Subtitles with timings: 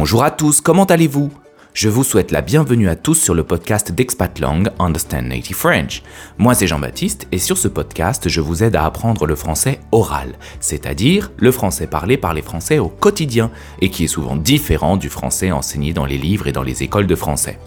[0.00, 1.32] Bonjour à tous, comment allez-vous?
[1.74, 6.04] Je vous souhaite la bienvenue à tous sur le podcast d'Expatlang Understand Native French.
[6.38, 10.34] Moi c'est Jean-Baptiste et sur ce podcast je vous aide à apprendre le français oral,
[10.60, 13.50] c'est-à-dire le français parlé par les Français au quotidien
[13.80, 17.08] et qui est souvent différent du français enseigné dans les livres et dans les écoles
[17.08, 17.58] de français.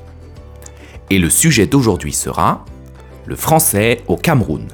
[1.09, 2.63] Et le sujet d'aujourd'hui sera
[3.25, 4.69] le français au Cameroun.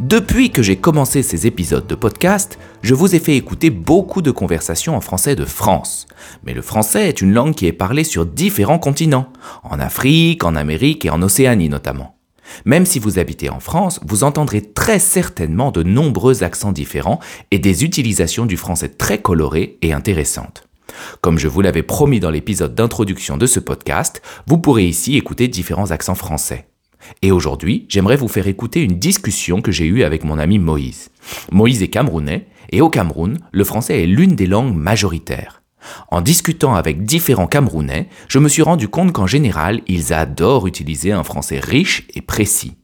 [0.00, 4.30] Depuis que j'ai commencé ces épisodes de podcast, je vous ai fait écouter beaucoup de
[4.30, 6.06] conversations en français de France.
[6.42, 9.30] Mais le français est une langue qui est parlée sur différents continents,
[9.62, 12.16] en Afrique, en Amérique et en Océanie notamment.
[12.64, 17.58] Même si vous habitez en France, vous entendrez très certainement de nombreux accents différents et
[17.58, 20.66] des utilisations du français très colorées et intéressantes.
[21.20, 25.46] Comme je vous l'avais promis dans l'épisode d'introduction de ce podcast, vous pourrez ici écouter
[25.46, 26.69] différents accents français.
[27.22, 31.10] Et aujourd'hui, j'aimerais vous faire écouter une discussion que j'ai eue avec mon ami Moïse.
[31.52, 35.62] Moïse est camerounais, et au Cameroun, le français est l'une des langues majoritaires.
[36.08, 41.12] En discutant avec différents Camerounais, je me suis rendu compte qu'en général, ils adorent utiliser
[41.12, 42.76] un français riche et précis.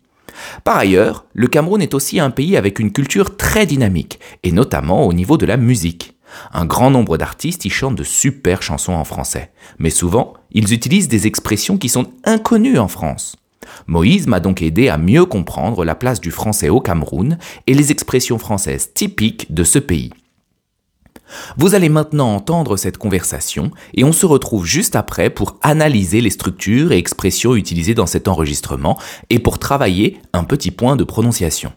[0.64, 5.06] Par ailleurs, le Cameroun est aussi un pays avec une culture très dynamique, et notamment
[5.06, 6.14] au niveau de la musique.
[6.52, 11.08] Un grand nombre d'artistes y chantent de super chansons en français, mais souvent, ils utilisent
[11.08, 13.36] des expressions qui sont inconnues en France.
[13.86, 17.90] Moïse m'a donc aidé à mieux comprendre la place du français au Cameroun et les
[17.90, 20.10] expressions françaises typiques de ce pays.
[21.56, 26.30] Vous allez maintenant entendre cette conversation et on se retrouve juste après pour analyser les
[26.30, 28.98] structures et expressions utilisées dans cet enregistrement
[29.30, 31.72] et pour travailler un petit point de prononciation.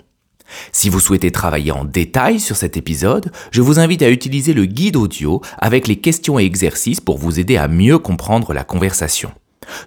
[0.72, 4.66] Si vous souhaitez travailler en détail sur cet épisode, je vous invite à utiliser le
[4.66, 9.32] guide audio avec les questions et exercices pour vous aider à mieux comprendre la conversation.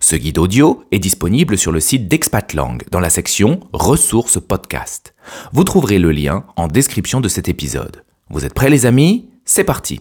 [0.01, 5.15] Ce guide audio est disponible sur le site d'Expatlang dans la section Ressources podcast.
[5.53, 8.05] Vous trouverez le lien en description de cet épisode.
[8.31, 9.29] Vous êtes prêts les amis?
[9.45, 10.01] C'est parti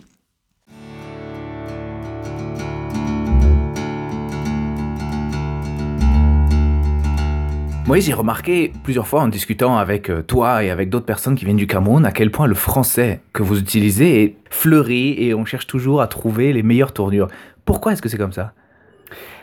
[7.87, 11.43] Moi, j'ai remarqué plusieurs fois en discutant avec euh, toi et avec d'autres personnes qui
[11.43, 15.43] viennent du Cameroun à quel point le français que vous utilisez est fleuri et on
[15.43, 17.27] cherche toujours à trouver les meilleures tournures.
[17.65, 18.53] Pourquoi est-ce que c'est comme ça?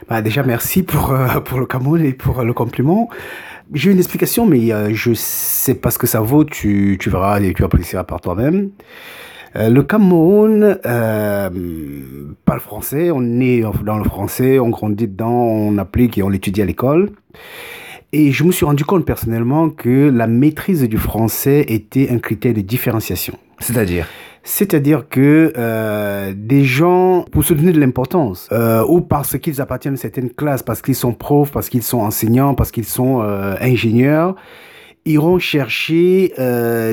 [0.09, 3.09] Bah déjà, merci pour, euh, pour le Cameroun et pour euh, le compliment.
[3.75, 6.45] J'ai une explication, mais euh, je sais pas ce que ça vaut.
[6.45, 8.71] Tu, verras et tu apprécieras par toi-même.
[9.55, 10.79] le Cameroun
[12.45, 13.11] parle français.
[13.11, 17.11] On est dans le français, on grandit dedans, on applique et on l'étudie à l'école.
[18.13, 22.55] Et je me suis rendu compte personnellement que la maîtrise du français était un critère
[22.55, 23.35] de différenciation.
[23.59, 24.07] C'est-à-dire?
[24.49, 29.93] C'est-à-dire que euh, des gens, pour se donner de l'importance, euh, ou parce qu'ils appartiennent
[29.93, 33.57] à certaines classes, parce qu'ils sont profs, parce qu'ils sont enseignants, parce qu'ils sont euh,
[33.61, 34.37] ingénieurs,
[35.05, 36.33] iront chercher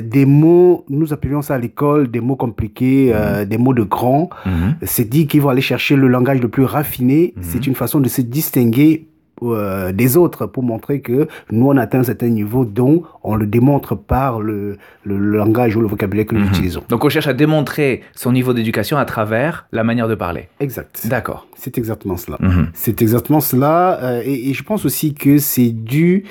[0.04, 3.46] des mots, nous appelions ça à l'école, des mots compliqués, mhm.
[3.46, 4.30] des mots de grands.
[4.46, 4.76] Mhm.
[4.84, 7.34] C'est dit qu'ils vont aller chercher le langage le plus raffiné.
[7.38, 7.44] Mhm.
[7.44, 9.08] C'est une façon de se distinguer
[9.44, 13.46] euh, des autres pour montrer que nous on atteint un certain niveau dont on le
[13.46, 16.48] démontre par le, le langage ou le vocabulaire que nous mhm.
[16.48, 16.84] utilisons.
[16.88, 20.48] Donc on cherche à démontrer son niveau d'éducation à travers la manière de parler.
[20.60, 21.06] Exact.
[21.08, 21.48] D'accord.
[21.56, 22.38] C'est exactement cela.
[22.40, 22.70] Mhm.
[22.74, 24.00] C'est exactement cela.
[24.02, 26.24] Euh, et, je pense aussi que c'est dû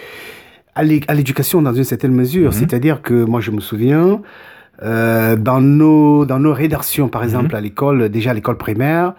[0.74, 2.50] à l'éducation dans une certaine mesure.
[2.50, 2.58] Mhm.
[2.58, 4.22] C'est-à-dire que moi je me souviens,
[4.82, 9.14] euh, dans, nos, dans nos rédactions par exemple à l'école, déjà à l'école primaire,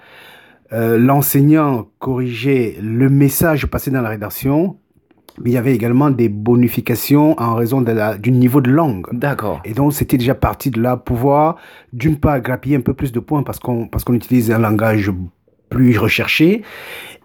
[0.73, 4.77] euh, l'enseignant corrigeait le message passé dans la rédaction,
[5.41, 9.05] mais il y avait également des bonifications en raison de du niveau de langue.
[9.11, 9.61] D'accord.
[9.65, 11.57] Et donc, c'était déjà parti de là, pouvoir,
[11.93, 15.11] d'une part, grappiller un peu plus de points parce qu'on parce qu'on utilise un langage
[15.69, 16.63] plus recherché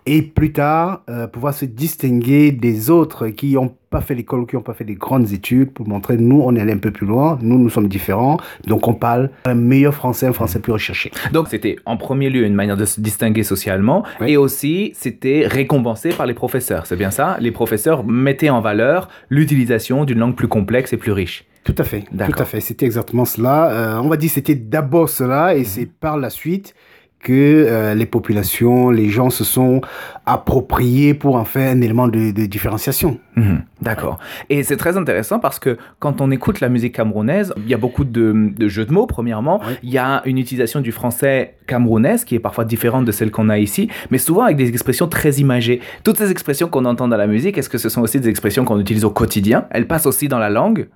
[0.06, 4.56] et plus tard euh, pouvoir se distinguer des autres qui n'ont pas fait l'école, qui
[4.56, 7.06] n'ont pas fait des grandes études pour montrer nous on est allé un peu plus
[7.06, 11.10] loin, nous nous sommes différents, donc on parle un meilleur français, un français plus recherché.
[11.32, 16.10] Donc c'était en premier lieu une manière de se distinguer socialement et aussi c'était récompensé
[16.10, 17.36] par les professeurs, c'est bien ça?
[17.40, 21.44] Les professeurs mettaient en valeur l'utilisation d'une langue plus complexe et plus riche.
[21.62, 23.70] Tout à fait, tout à fait, c'était exactement cela.
[23.70, 25.64] Euh, on va dire c'était d'abord cela et mhm.
[25.64, 26.74] c'est par la suite
[27.20, 29.82] que euh, les populations, les gens se sont
[30.26, 33.18] appropriés pour en faire un élément de, différenciation.
[33.36, 33.62] Mhm.
[33.82, 34.18] D'accord.
[34.48, 37.78] Et c'est très intéressant parce que quand on écoute la musique camerounaise, il y a
[37.78, 39.60] beaucoup de, jeux de mots, premièrement.
[39.82, 43.48] Il y a une utilisation du français camerounaise qui est parfois différente de celle qu'on
[43.48, 45.80] a ici, mais souvent avec des expressions très imagées.
[46.04, 48.64] Toutes ces expressions qu'on entend dans la musique, est-ce que ce sont aussi des expressions
[48.64, 49.66] qu'on utilise au quotidien?
[49.70, 50.88] Elles passent aussi dans la langue?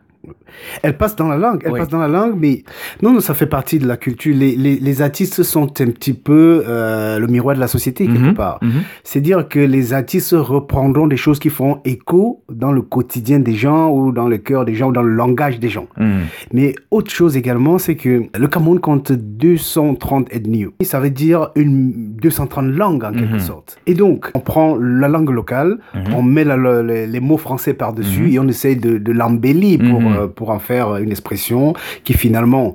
[0.83, 1.81] Elle passe dans la langue, elle Oui.
[1.81, 2.63] passe dans la langue, mais
[3.03, 4.35] non, non, ça fait partie de la culture.
[4.37, 8.19] Les, les, les artistes sont un petit peu euh, le miroir de la société, quelque
[8.29, 8.59] Mhm, part.
[8.63, 8.83] mhm.
[9.03, 13.55] C'est dire que les artistes reprendront des choses qui font écho dans le quotidien des
[13.55, 15.87] gens ou dans le cœur des gens ou dans le langage des gens.
[15.99, 16.21] Mhm.
[16.53, 20.67] Mais autre chose également, c'est que le Cameroun compte 230 ethnies.
[20.81, 23.79] Et Ça veut dire une 230 langues en quelque sorte.
[23.87, 25.79] Et donc, on prend la langue locale,
[26.15, 29.79] on met la- la- les, les mots français par-dessus et on essaye de, de l'embellir
[29.79, 31.75] pour, Euh, pour en faire une expression
[32.05, 32.75] qui finalement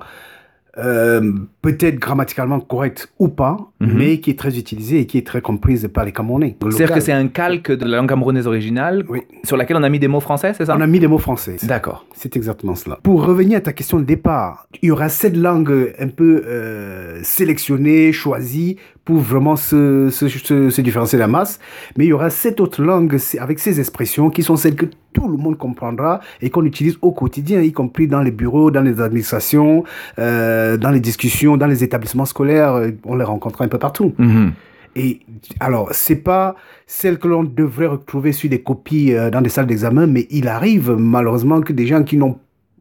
[0.77, 3.94] euh, peut-être grammaticalement correcte ou pas, Mhm.
[3.97, 6.56] mais qui est très utilisée et qui est très comprise par les Camerounais.
[6.62, 9.21] C'est-à-dire que c'est un calque de la langue camerounaise originale Oui.
[9.44, 10.75] sur laquelle on a mis des mots français, c'est ça?
[10.77, 11.57] On a mis des mots français.
[11.63, 12.06] D'accord.
[12.13, 12.97] C'est exactement cela.
[13.03, 17.19] Pour revenir à ta question de départ, il y aura cette langue un peu euh,
[17.24, 18.77] sélectionnée, choisie
[19.09, 21.59] pour vraiment se, se, se- se différencier de la masse,
[21.97, 24.85] mais il y aura cette autre langue c'est- avec ces expressions qui sont celles que
[25.13, 28.81] tout le monde comprendra et qu'on utilise au quotidien, y compris dans les bureaux, dans
[28.83, 29.83] les administrations,
[30.19, 32.79] euh, dans les discussions, dans les établissements scolaires.
[33.03, 34.13] On les rencontre un peu partout.
[34.19, 34.51] Mhm.
[34.95, 35.21] Et
[35.59, 39.65] alors, c'est pas celle que l'on devrait retrouver sur des copies euh, dans des salles
[39.65, 42.38] d'examen, mais il arrive malheureusement que des gens qui n'ont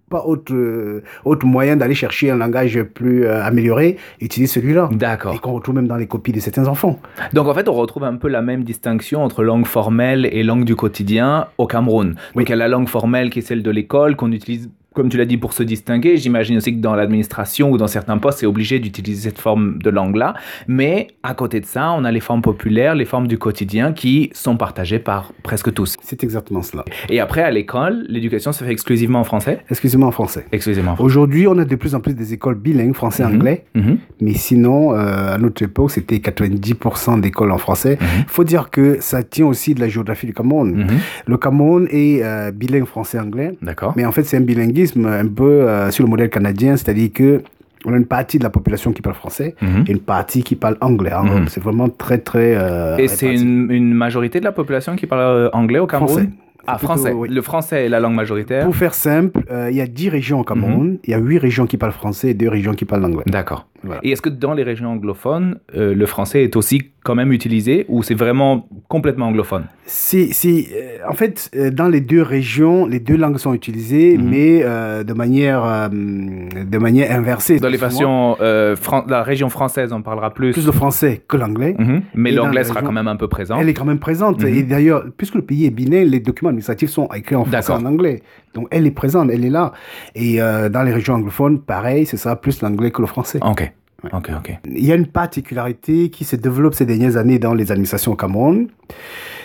[0.09, 4.89] pas autre, euh, autre moyen d'aller chercher un langage plus euh, amélioré utilisent celui-là.
[4.93, 5.41] Et D'accord.
[5.41, 6.99] qu'on retrouve même dans les copies de certains enfants.
[7.33, 10.65] Donc en fait, on retrouve un peu la même distinction entre langue formelle et langue
[10.65, 12.15] du quotidien au Cameroun.
[12.35, 12.43] Oui.
[12.43, 15.09] Donc il y a la langue formelle qui est celle de l'école qu'on utilise comme
[15.09, 16.17] tu l'as dit, pour se distinguer.
[16.17, 19.91] J'imagine aussi que dans l'administration ou dans certains postes, c'est obligé d'utiliser cette forme de
[19.91, 20.35] langue-là.
[20.67, 24.31] Mais à côté de ça, on a les formes populaires, les formes du quotidien qui
[24.33, 25.97] sont partagées par presque tous.
[26.03, 26.85] C'est exactement cela.
[27.11, 29.61] Et après, à l'école, l'éducation se fait exclusivement en français?
[29.71, 30.47] Excusez-moi en français.
[30.53, 30.97] Exclusivement.
[30.99, 33.67] Aujourd'hui, on a de plus en plus des écoles bilingues, français-anglais.
[33.75, 33.99] Mhm.
[34.21, 37.99] Mais sinon, euh, à notre époque, c'était 90% d'écoles en français.
[38.01, 38.25] Il Mhm.
[38.27, 40.75] faut dire que ça tient aussi de la géographie du Cameroun.
[40.75, 40.87] Mhm.
[41.27, 43.57] Le Cameroun est euh, bilingue français-anglais.
[43.63, 43.93] D'accord.
[43.97, 44.41] Mais en fait, c'est un
[44.79, 47.43] bilinguisme un peu euh, sur le modèle canadien, c'est-à-dire que
[47.85, 49.85] on a une partie de la population qui parle français Mhm.
[49.87, 51.13] et une partie qui parle anglais.
[51.13, 51.23] hein.
[51.25, 51.49] Mhm.
[51.49, 52.55] C'est vraiment très, très...
[52.57, 56.09] euh, Et c'est une, une majorité de la population qui parle euh, anglais au Cameroun?
[56.09, 56.29] Français.
[56.67, 57.13] Ah, plutôt- français.
[57.13, 57.29] oui.
[57.31, 58.65] Le français est la langue majoritaire.
[58.65, 60.99] Pour faire simple, euh, il y a 10 régions au Cameroun, Mhm.
[61.05, 63.23] il y a 8 régions qui parlent français et 2 régions qui parlent anglais.
[63.27, 63.67] D'accord.
[63.85, 64.01] Voilà.
[64.05, 67.87] Et est-ce que dans les régions anglophones, euh, le français est aussi quand même utilisé
[67.89, 69.65] ou c'est vraiment complètement anglophone?
[69.87, 74.19] C'est, c'est, euh, en fait, euh, dans les deux régions, les deux langues sont utilisées,
[74.19, 74.29] Mhm.
[74.29, 77.59] mais euh, de manière, de manière inversée.
[77.61, 80.53] Dans les versions, la région française, on parlera plus.
[80.53, 81.75] Plus le français que l'anglais.
[81.79, 82.03] Mhm.
[82.15, 83.59] Mais l'anglais sera quand même un peu présent.
[83.61, 84.43] Elle est quand même présente.
[84.43, 84.49] Mhm.
[84.49, 87.61] Et d'ailleurs, puisque le pays est bilingue, les documents administratifs sont écrits en français et
[87.61, 87.77] D'accord.
[87.83, 88.23] en anglais.
[88.55, 89.73] Donc, elle est présente, elle est là.
[90.15, 93.39] Et dans les régions anglophones, pareil, ce sera plus l'anglais que le français.
[93.43, 93.73] Ok.
[94.13, 94.59] Ok, ok.
[94.67, 98.17] Il y a une particularité qui se développe ces dernières années dans les administrations au
[98.17, 98.69] Cameroun.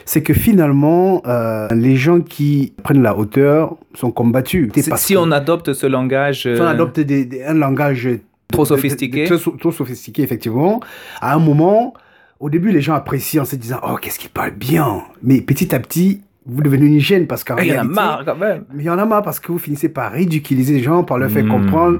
[0.05, 4.69] C'est que finalement, euh, les gens qui prennent la hauteur sont combattus.
[4.97, 8.07] Si on adopte ce langage euh, si on adopte des- des- un langage
[8.51, 10.81] trop de- de- sophistiqué, de- Trop, so- trop sophistiqué, effectivement.
[11.19, 11.93] À un moment,
[12.39, 15.73] au début, les gens apprécient en se disant Oh, qu'est-ce qu'il parle bien Mais petit
[15.73, 18.65] à petit, vous devenez une hygiène parce qu'en il y en a marre quand même.
[18.71, 21.17] Mais il y en a marre parce que vous finissez par ridiculiser les gens, par
[21.17, 21.49] leur faire Hmm.
[21.49, 21.99] comprendre,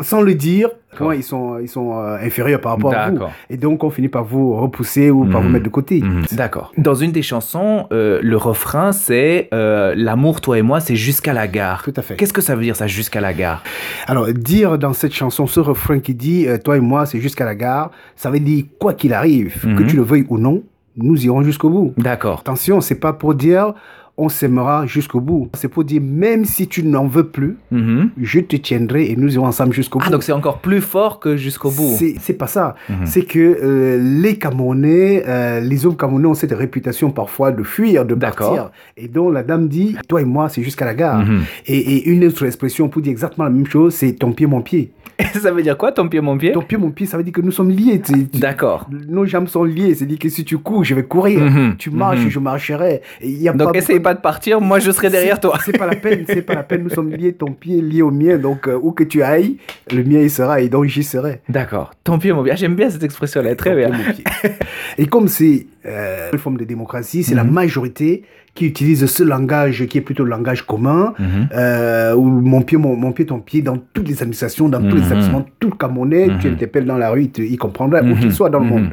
[0.00, 3.14] sans le dire, comment ils sont, ils sont euh, inférieurs par rapport à vous.
[3.14, 3.32] D'accord.
[3.50, 5.46] Et donc, on finit par vous repousser ou par Mhm.
[5.46, 6.00] vous mettre de côté.
[6.00, 6.22] Mhm.
[6.32, 6.72] D'accord.
[6.78, 11.32] Dans une des chansons, euh, le refrain c'est euh, L'amour, toi et moi, c'est jusqu'à
[11.32, 11.82] la gare.
[11.82, 12.16] Tout à fait.
[12.16, 13.62] Qu'est-ce que ça veut dire ça, jusqu'à la gare?
[14.06, 17.44] Alors, dire dans cette chanson ce refrain qui dit euh, Toi et moi, c'est jusqu'à
[17.44, 19.86] la gare, ça veut dire quoi qu'il arrive, que Mhm.
[19.86, 20.62] tu le veuilles ou non,
[20.96, 21.94] nous irons jusqu'au bout.
[21.96, 22.40] D'accord.
[22.40, 23.74] Attention, c'est pas pour dire
[24.18, 25.48] on s'aimera jusqu'au bout.
[25.54, 28.10] C'est pour dire même si tu n'en veux plus, Mhm.
[28.20, 30.04] je te tiendrai et nous irons ensemble jusqu'au bout.
[30.06, 31.96] Ah, donc c'est encore plus fort que jusqu'au bout.
[32.20, 32.74] C'est pas ça.
[32.90, 33.06] Mhm.
[33.06, 38.04] C'est que euh, les Camerounais, euh, les hommes Camerounais ont cette réputation parfois de fuir,
[38.04, 38.48] de D'accord.
[38.54, 38.70] partir.
[38.96, 41.24] Et donc la dame dit, toi et moi, c'est jusqu'à la gare.
[41.24, 41.40] Mhm.
[41.66, 44.60] Et, et une autre expression pour dire exactement la même chose, c'est ton pied, mon
[44.60, 44.92] pied.
[45.40, 46.52] ça veut dire quoi, ton pied, mon pied?
[46.52, 48.00] Ton pied, mon pied, ça veut dire que nous sommes liés.
[48.34, 48.88] D'accord.
[49.08, 49.94] nos jambes sont liées.
[49.94, 51.40] C'est-à-dire que si tu cours, je vais courir.
[51.78, 53.02] Tu marches, je marcherai.
[53.22, 55.58] Il y a Donc pas pas de partir, moi je serai derrière toi.
[55.64, 56.82] C'est pas la peine, c'est pas la peine.
[56.82, 58.36] Nous sommes liés, ton pied est lié au mien.
[58.38, 59.56] Donc, euh, où que tu ailles,
[59.92, 61.40] le mien il sera et donc j'y serai.
[61.48, 61.92] D'accord.
[62.04, 62.52] Ton pied, mon pied.
[62.52, 63.90] Ah, J'aime bien cette expression-là, très Ton bien.
[63.90, 64.24] pied, mon pied.
[64.98, 67.50] et comme c'est euh, une forme de démocratie, c'est la Mhm.
[67.52, 68.22] majorité
[68.54, 71.48] qui utilise ce langage qui est plutôt le langage commun, Mhm.
[71.54, 74.94] euh, où mon pied, mon, mon pied, ton pied, dans toutes les administrations, dans tous
[74.96, 75.06] les Mhm.
[75.06, 76.52] établissements, tout le Camerounais, tu Mhm.
[76.52, 78.88] l'interpelles dans la rue, il, te- il comprendra, où qu'il soit dans le monde.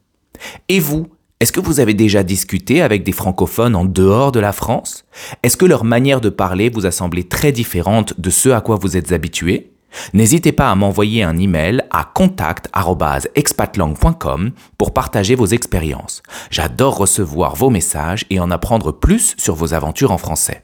[0.69, 1.09] Et vous,
[1.43, 5.03] est-ce que vous avez déjà discuté avec des francophones en dehors de la France?
[5.43, 8.77] Est-ce que leur manière de parler vous a semblé très différente de ce à quoi
[8.77, 9.73] vous êtes habitué
[10.13, 16.23] N'hésitez pas à m'envoyer un email à contact@expatlang.com pour partager vos expériences.
[16.49, 20.63] J'adore recevoir vos messages et en apprendre plus sur vos aventures en français.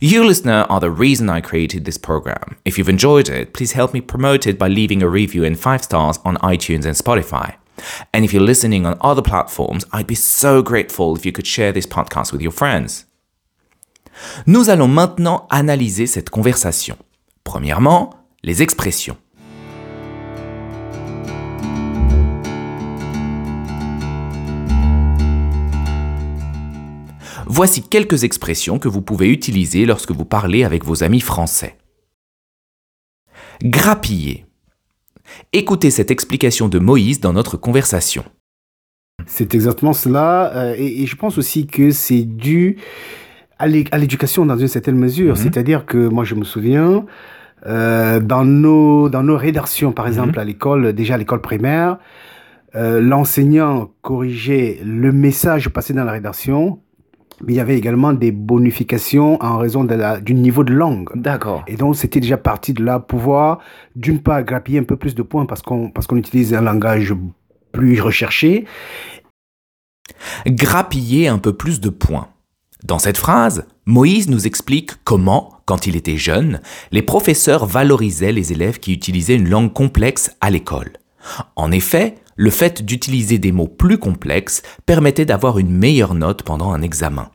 [0.00, 2.54] You listener are the reason I created this program.
[2.64, 5.82] If you've enjoyed it, please help me promote it by leaving a review and 5
[5.82, 7.56] stars on iTunes and Spotify.
[8.12, 11.72] And if you're listening on other platforms, I'd be so grateful if you could share
[11.72, 13.06] this podcast with your friends.
[14.46, 16.96] Nous allons maintenant analyser cette conversation.
[17.44, 19.16] Premièrement, les expressions.
[27.46, 31.76] Voici quelques expressions que vous pouvez utiliser lorsque vous parlez avec vos amis français.
[33.62, 34.46] Grappiller.
[35.52, 38.24] Écoutez cette explication de Moïse dans notre conversation.
[39.26, 40.52] C'est exactement cela.
[40.54, 42.76] euh, et, et je pense aussi que c'est dû
[43.58, 45.34] à l'é- à l'éducation dans une certaine mesure.
[45.34, 45.36] Mhm.
[45.42, 47.04] C'est-à-dire que moi, je me souviens,
[47.66, 51.98] euh, dans, nos, dans nos rédactions, par exemple, à l'école, déjà à l'école primaire,
[52.74, 56.80] euh, l'enseignant corrigeait le message passé dans la rédaction,
[57.44, 61.08] mais il y avait également des bonifications en raison de la, du niveau de langue.
[61.14, 61.64] D'accord.
[61.66, 63.58] Et donc, c'était déjà parti de là, pouvoir,
[63.96, 67.14] d'une part, grappiller un peu plus de points parce qu'on parce qu'on utilise un langage
[67.72, 68.66] plus recherché.
[70.46, 72.28] Grappiller un peu plus de points.
[72.84, 76.60] Dans cette phrase, Moïse nous explique comment, quand il était jeune,
[76.92, 80.92] les professeurs valorisaient les élèves qui utilisaient une langue complexe à l'école.
[81.56, 86.72] En effet, le fait d'utiliser des mots plus complexes permettait d'avoir une meilleure note pendant
[86.72, 87.30] un examen.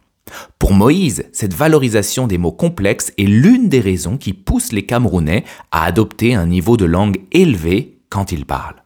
[0.57, 5.43] Pour Moïse, cette valorisation des mots complexes est l'une des raisons qui poussent les Camerounais
[5.71, 8.83] à adopter un niveau de langue élevé quand ils parlent.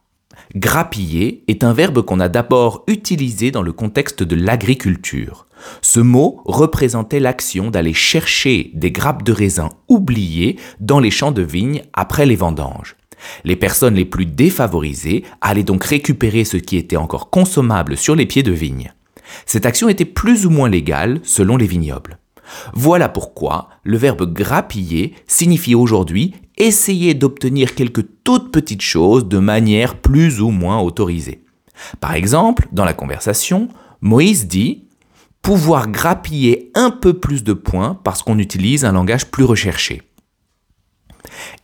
[0.56, 5.46] Grappiller est un verbe qu'on a d'abord utilisé dans le contexte de l'agriculture.
[5.80, 11.42] Ce mot représentait l'action d'aller chercher des grappes de raisin oubliées dans les champs de
[11.42, 12.96] vignes après les vendanges.
[13.44, 18.26] Les personnes les plus défavorisées allaient donc récupérer ce qui était encore consommable sur les
[18.26, 18.92] pieds de vigne.
[19.46, 22.18] Cette action était plus ou moins légale selon les vignobles.
[22.74, 29.96] Voilà pourquoi le verbe grappiller signifie aujourd'hui essayer d'obtenir quelques toutes petites choses de manière
[29.96, 31.44] plus ou moins autorisée.
[32.00, 33.68] Par exemple, dans la conversation,
[34.00, 34.84] Moïse dit
[35.42, 40.02] pouvoir grappiller un peu plus de points parce qu'on utilise un langage plus recherché.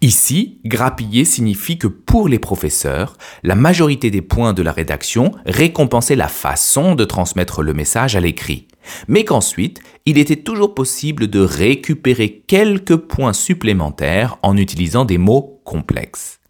[0.00, 6.16] Ici, grappiller signifie que pour les professeurs, la majorité des points de la rédaction récompensaient
[6.16, 8.68] la façon de transmettre le message à l'écrit,
[9.08, 15.60] mais qu'ensuite, il était toujours possible de récupérer quelques points supplémentaires en utilisant des mots
[15.64, 16.40] complexes.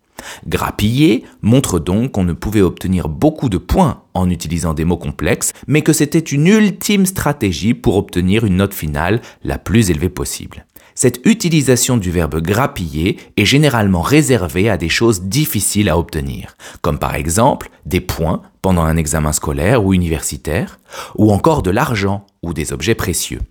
[0.47, 5.53] Grappiller montre donc qu'on ne pouvait obtenir beaucoup de points en utilisant des mots complexes,
[5.67, 10.67] mais que c'était une ultime stratégie pour obtenir une note finale la plus élevée possible.
[10.99, 16.99] Cette utilisation du verbe grappiller est généralement réservée à des choses difficiles à obtenir, comme
[16.99, 20.81] par exemple des points pendant un examen scolaire ou universitaire,
[21.15, 23.43] ou encore de l'argent ou des objets précieux.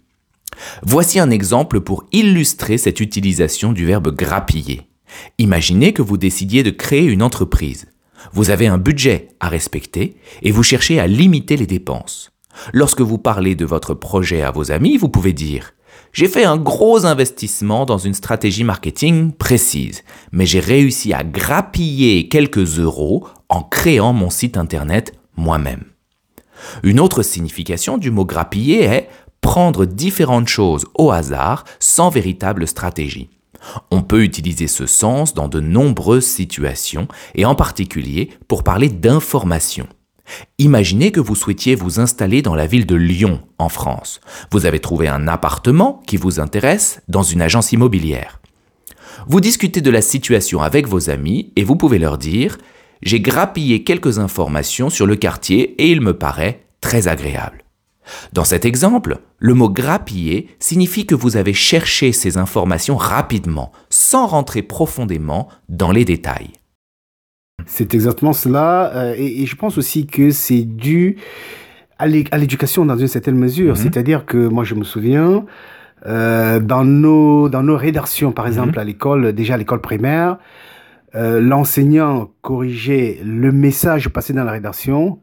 [0.81, 4.89] Voici un exemple pour illustrer cette utilisation du verbe grappiller.
[5.37, 7.85] Imaginez que vous décidiez de créer une entreprise.
[8.33, 12.31] Vous avez un budget à respecter et vous cherchez à limiter les dépenses.
[12.73, 15.73] Lorsque vous parlez de votre projet à vos amis, vous pouvez dire
[16.11, 22.29] j'ai fait un gros investissement dans une stratégie marketing précise, mais j'ai réussi à grappiller
[22.29, 25.83] quelques euros en créant mon site internet moi-même.
[26.83, 29.09] Une autre signification du mot grappiller est
[29.41, 33.29] prendre différentes choses au hasard sans véritable stratégie.
[33.91, 39.87] On peut utiliser ce sens dans de nombreuses situations et en particulier pour parler d'information.
[40.57, 44.21] Imaginez que vous souhaitiez vous installer dans la ville de Lyon, en France.
[44.51, 48.39] Vous avez trouvé un appartement qui vous intéresse dans une agence immobilière.
[49.27, 52.55] Vous discutez de la situation avec vos amis et vous pouvez leur dire⁇
[53.01, 57.63] J'ai grappillé quelques informations sur le quartier et il me paraît très agréable.
[58.33, 64.27] Dans cet exemple, le mot grappiller signifie que vous avez cherché ces informations rapidement, sans
[64.27, 66.51] rentrer profondément dans les détails.
[67.65, 68.91] C'est exactement cela.
[68.95, 71.17] euh, et, et je pense aussi que c'est dû
[71.97, 73.73] à l'é- à l'éducation dans une certaine mesure.
[73.73, 73.81] Mhm.
[73.81, 75.45] C'est-à-dire que moi, je me souviens,
[76.07, 80.37] Euh, dans, nos, dans nos rédactions, par exemple, à l'école, déjà à l'école primaire,
[81.15, 85.17] euh, l'enseignant corrigeait le message passé dans la rédaction,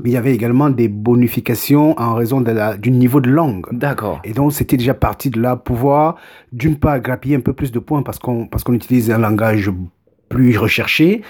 [0.00, 3.66] mais il y avait également des bonifications en raison de la, du niveau de langue.
[3.72, 4.20] D'accord.
[4.22, 6.14] Et donc, c'était déjà parti de là, pouvoir,
[6.52, 9.72] d'une part, grappiller un peu plus de points parce qu'on parce qu'on utilise un langage
[10.32, 11.22] plus recherché.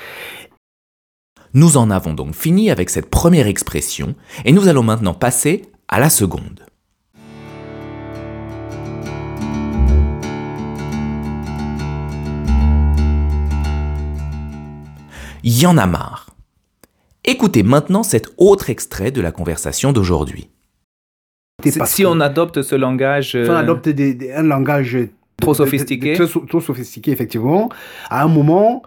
[1.55, 6.01] Nous en avons donc fini avec cette première expression et nous allons maintenant passer à
[6.01, 6.65] la seconde.
[15.45, 16.31] Y en a marre.
[17.25, 20.49] Écoutez maintenant cet autre extrait de la conversation d'aujourd'hui.
[21.85, 23.33] Si on adopte ce langage...
[23.33, 24.99] Si on euh, adopte des- des- un langage
[25.41, 26.15] Trop de- de- sophistiqué.
[26.15, 27.69] Trop, so- trop sophistiqué, effectivement.
[28.11, 28.83] À un moment,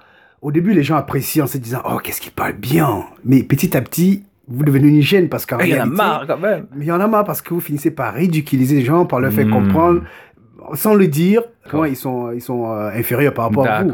[0.46, 3.76] au début, les gens apprécient en se disant Oh, qu'est-ce qu'il parle bien Mais petit
[3.76, 6.38] à petit, vous devenez une hygiène parce qu'en Il y en a réalité- marre quand
[6.38, 6.68] même.
[6.76, 9.20] Mais il y en a marre parce que vous finissez par ridiculiser les gens, par
[9.20, 9.52] leur faire Hmm.
[9.54, 10.02] comprendre,
[10.76, 13.92] sans le dire, comment ils sont, ils sont euh, inférieurs par rapport à vous.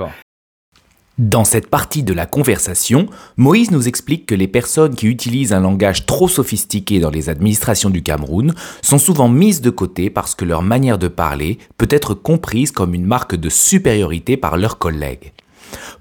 [1.18, 5.60] Dans cette partie de la conversation, Moïse nous explique que les personnes qui utilisent un
[5.60, 10.46] langage trop sophistiqué dans les administrations du Cameroun sont souvent mises de côté parce que
[10.46, 15.32] leur manière de parler peut être comprise comme une marque de supériorité par leurs collègues.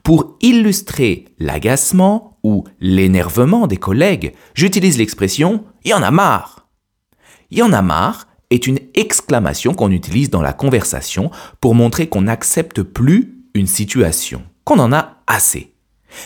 [0.02, 6.68] Pour illustrer l'agacement ou l'énervement des collègues, j'utilise l'expression «y en a marre».
[7.50, 12.22] Y en a marre est une exclamation qu'on utilise dans la conversation pour montrer qu'on
[12.22, 15.74] n'accepte plus une situation, qu'on en a assez.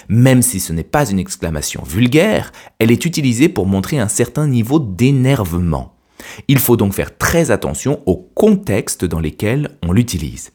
[0.08, 4.46] Même si ce n'est pas une exclamation vulgaire, elle est utilisée pour montrer un certain
[4.46, 5.94] niveau d'énervement.
[6.48, 10.52] Il faut donc faire très attention au contexte dans lesquels on l'utilise.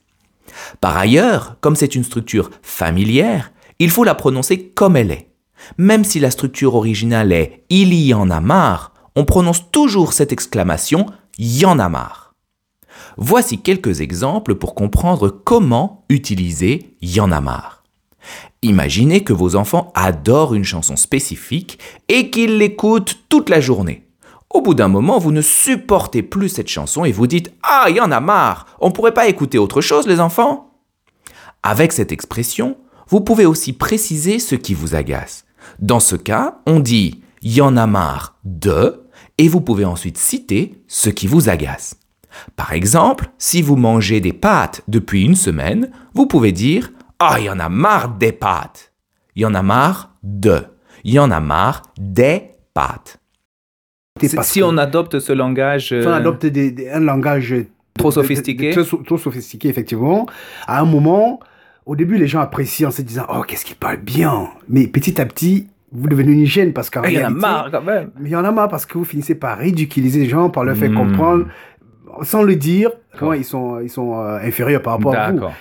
[0.81, 5.29] Par ailleurs, comme c'est une structure familière, il faut la prononcer comme elle est.
[5.77, 10.31] Même si la structure originale est Il y en a marre, on prononce toujours cette
[10.31, 11.05] exclamation
[11.37, 12.33] Y en a marre.
[13.17, 17.83] Voici quelques exemples pour comprendre comment utiliser Y en a marre.
[18.61, 24.08] Imaginez que vos enfants adorent une chanson spécifique et qu'ils l'écoutent toute la journée.
[24.51, 27.97] Au bout d'un moment, vous ne supportez plus cette chanson et vous dites Ah, il
[27.97, 30.73] y en a marre, on pourrait pas écouter autre chose, les enfants?
[31.61, 32.77] Avec cette expression,
[33.09, 35.45] vous pouvez aussi préciser ce qui vous agace.
[35.77, 39.03] Dans ce cas, on dit Il y en a marre de
[39.37, 41.95] et vous pouvez ensuite citer ce qui vous agace.
[42.55, 47.45] Par exemple, si vous mangez des pâtes depuis une semaine, vous pouvez dire Ah, il
[47.45, 48.93] y en a marre des pâtes.
[49.35, 50.65] Il y en a marre de.
[51.03, 53.18] Il y en a marre des pâtes.
[54.27, 55.87] C'est parce Si que- on adopte ce langage...
[55.89, 57.55] si on euh, adopte des- des- un langage
[57.97, 58.73] Trop de- de- sophistiqué.
[58.73, 60.25] de- trop, trop sophistiqué, effectivement,
[60.67, 61.39] à un moment,
[61.85, 65.19] au début, les gens apprécient en se disant Oh, qu'est-ce qu'il parle bien Mais petit
[65.21, 67.81] à petit, vous devenez une hygiène parce qu'en Il y en a réalité- marre quand
[67.81, 68.11] même.
[68.19, 70.63] Mais il y en a marre parce que vous finissez par ridiculiser les gens, par
[70.63, 70.95] leur faire Hmm.
[70.95, 71.45] comprendre,
[72.21, 75.35] sans le dire, comment ils sont, ils sont euh, inférieurs par rapport à vous.
[75.37, 75.53] D'accord.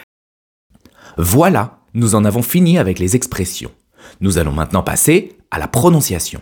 [1.17, 3.71] Voilà, nous en avons fini avec les expressions.
[4.21, 6.41] Nous allons maintenant passer à la prononciation.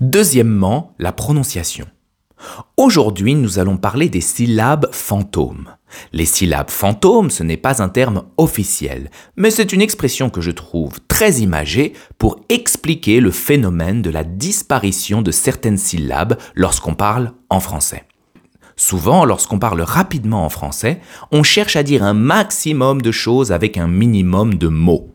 [0.00, 1.86] Deuxièmement, la prononciation.
[2.78, 5.68] Aujourd'hui, nous allons parler des syllabes fantômes.
[6.14, 10.52] Les syllabes fantômes, ce n'est pas un terme officiel, mais c'est une expression que je
[10.52, 17.32] trouve très imagée pour expliquer le phénomène de la disparition de certaines syllabes lorsqu'on parle
[17.50, 18.04] en français.
[18.76, 23.76] Souvent, lorsqu'on parle rapidement en français, on cherche à dire un maximum de choses avec
[23.76, 25.14] un minimum de mots.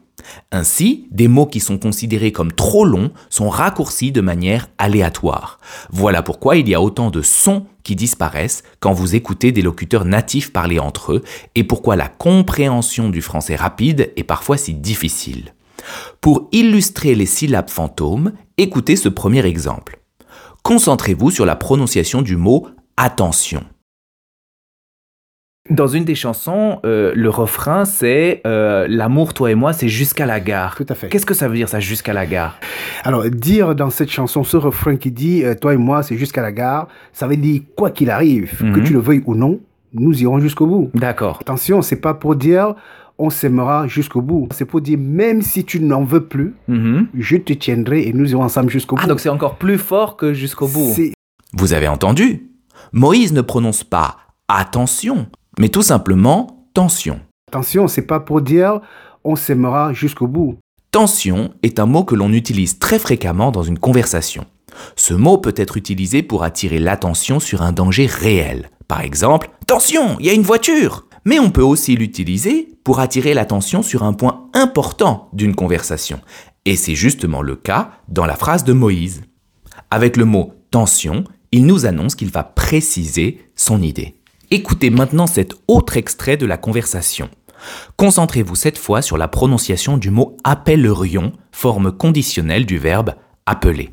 [0.52, 5.60] Ainsi, des mots qui sont considérés comme trop longs sont raccourcis de manière aléatoire.
[5.92, 10.06] Voilà pourquoi il y a autant de sons qui disparaissent quand vous écoutez des locuteurs
[10.06, 11.24] natifs parler entre eux
[11.56, 15.54] et pourquoi la compréhension du français rapide est parfois si difficile.
[16.22, 20.00] Pour illustrer les syllabes fantômes, écoutez ce premier exemple.
[20.64, 23.64] Concentrez-vous sur la prononciation du mot attention.
[25.72, 30.28] Dans une des chansons, euh, le refrain, c'est euh, L'amour, toi et moi, c'est jusqu'à
[30.28, 30.76] la gare.
[30.76, 31.10] Tout à fait.
[31.10, 32.60] Qu'est-ce que ça veut dire, ça, jusqu'à la gare?
[33.04, 36.44] Alors, dire dans cette chanson ce refrain qui dit euh, Toi et moi, c'est jusqu'à
[36.44, 38.84] la gare, ça veut dire quoi qu'il arrive, que Mhm.
[38.84, 39.60] tu le veuilles ou non,
[39.96, 40.92] nous irons jusqu'au bout.
[40.94, 41.40] D'accord.
[41.42, 42.76] Attention, c'est pas pour dire
[43.18, 44.48] on s'aimera jusqu'au bout.
[44.52, 47.08] C'est pour dire même si tu n'en veux plus, Mhm.
[47.18, 49.02] je te tiendrai et nous irons ensemble jusqu'au bout.
[49.06, 50.94] Ah, donc c'est encore plus fort que jusqu'au bout.
[51.54, 52.44] Vous avez entendu?
[52.92, 55.26] Moïse ne prononce pas attention,
[55.60, 57.20] mais tout simplement tension.
[57.50, 58.82] Attention, c'est pas pour dire
[59.24, 60.58] on s'aimera jusqu'au bout.
[60.92, 64.46] Tension est un mot que l'on utilise très fréquemment dans une conversation.
[64.96, 68.70] Ce mot peut être utilisé pour attirer l'attention sur un danger réel.
[68.88, 73.34] Par exemple, Tension, il y a une voiture Mais on peut aussi l'utiliser pour attirer
[73.34, 76.22] l'attention sur un point important d'une conversation.
[76.66, 79.24] Et c'est justement le cas dans la phrase de Moïse.
[79.90, 84.16] Avec le mot tension, il nous annonce qu'il va préciser son idée.
[84.52, 87.30] Écoutez maintenant cet autre extrait de la conversation.
[87.98, 93.12] Concentrez-vous cette fois sur la prononciation du mot appellerions, forme conditionnelle du verbe
[93.46, 93.90] appeler.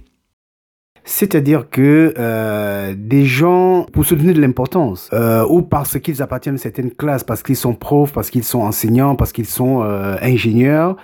[1.04, 6.54] C'est-à-dire que euh, des gens, pour se donner de l'importance, euh, ou parce qu'ils appartiennent
[6.54, 10.16] à certaines classes, parce qu'ils sont profs, parce qu'ils sont enseignants, parce qu'ils sont euh,
[10.20, 10.96] ingénieurs,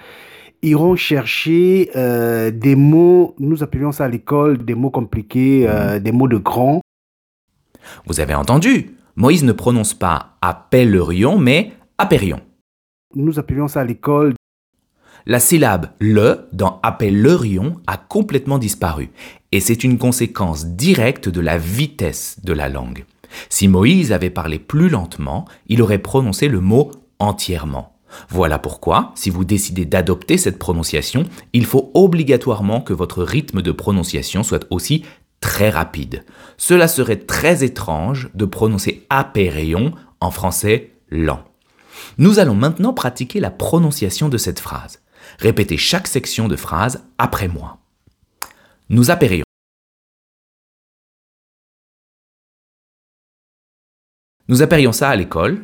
[0.63, 5.69] iront chercher des mots, nous appelions ça à l'école, des mots compliqués,
[6.01, 6.81] des mots de grands.
[8.07, 8.98] Vous avez entendu?
[9.19, 12.41] Moïse ne prononce pas appellerions, mais appérions.
[13.17, 14.35] Nous appelions ça à l'école.
[15.27, 19.11] La syllabe le dans appellerions a complètement disparu,
[19.51, 23.07] et c'est une conséquence directe de la vitesse de la langue.
[23.49, 27.97] Si Moïse avait parlé plus lentement, il aurait prononcé le mot entièrement.
[28.29, 33.73] Voilà pourquoi, si vous décidez d'adopter cette prononciation, il faut obligatoirement que votre rythme de
[33.73, 35.03] prononciation soit aussi
[35.41, 36.25] très rapide.
[36.57, 41.45] Cela serait très étrange de prononcer apérion en français lent.
[42.19, 45.03] Nous allons maintenant pratiquer la prononciation de cette phrase.
[45.39, 47.79] Répétez chaque section de phrase après moi.
[48.89, 49.45] Nous appérions.
[54.49, 55.63] Nous appérions ça à l'école.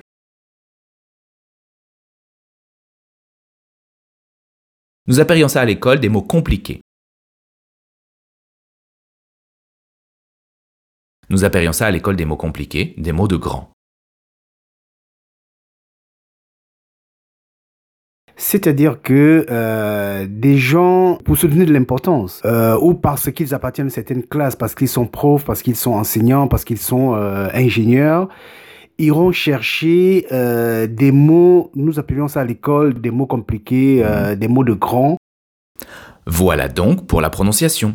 [5.06, 6.80] Nous appérions ça à l'école des mots compliqués.
[11.30, 13.70] Nous appérions ça à l'école des mots compliqués, des mots de grands.
[18.36, 23.86] C'est-à-dire que euh, des gens, pour se donner de l'importance, euh, ou parce qu'ils appartiennent
[23.86, 27.48] à certaines classes, parce qu'ils sont profs, parce qu'ils sont enseignants, parce qu'ils sont euh,
[27.54, 28.28] ingénieurs,
[28.98, 34.04] iront chercher des mots, nous appelions ça à l'école, des mots compliqués,
[34.36, 35.16] des mots de grands.
[36.26, 37.94] Voilà donc pour la prononciation.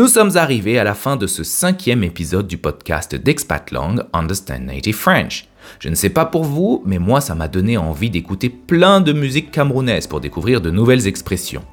[0.00, 4.96] Nous sommes arrivés à la fin de ce cinquième épisode du podcast d'Expatlang Understand Native
[4.96, 5.46] French.
[5.78, 9.12] Je ne sais pas pour vous, mais moi ça m'a donné envie d'écouter plein de
[9.12, 11.66] musique camerounaise pour découvrir de nouvelles expressions.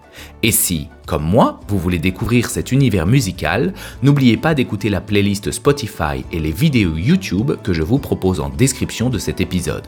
[0.44, 5.50] Et si, comme moi, vous voulez découvrir cet univers musical, n'oubliez pas d'écouter la playlist
[5.52, 9.88] Spotify et les vidéos YouTube que je vous propose en description de cet épisode.